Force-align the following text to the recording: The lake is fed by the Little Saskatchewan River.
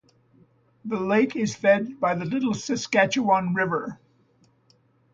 The 0.83 0.99
lake 0.99 1.35
is 1.35 1.55
fed 1.55 1.99
by 1.99 2.15
the 2.15 2.25
Little 2.25 2.55
Saskatchewan 2.55 3.53
River. 3.53 3.99